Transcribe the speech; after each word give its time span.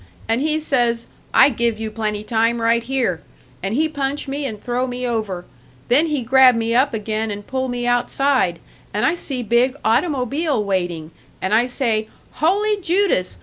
And 0.27 0.41
he 0.41 0.57
says, 0.59 1.05
'I 1.31 1.49
give 1.49 1.79
you 1.79 1.91
plenty 1.91 2.23
time 2.23 2.59
right 2.59 2.81
here!' 2.81 3.21
And 3.61 3.75
he 3.75 3.87
punch 3.87 4.27
me 4.27 4.47
and 4.47 4.59
throw 4.59 4.87
me 4.87 5.05
over. 5.05 5.45
Then 5.89 6.07
he 6.07 6.23
grab 6.23 6.55
me 6.55 6.73
up' 6.73 6.95
again 6.95 7.29
and 7.29 7.45
pull 7.45 7.69
me 7.69 7.85
outside, 7.85 8.57
and 8.95 9.05
I 9.05 9.13
see 9.13 9.43
big 9.43 9.75
automobile 9.85 10.63
waiting, 10.63 11.11
and 11.39 11.53
I 11.53 11.67
say, 11.67 12.07
'Holy 12.31 12.77
Judas! 12.81 13.37